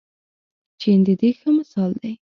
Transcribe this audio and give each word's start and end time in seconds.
چین 0.79 0.99
د 1.05 1.09
دې 1.19 1.29
ښه 1.39 1.49
مثال 1.57 1.91
دی. 2.01 2.13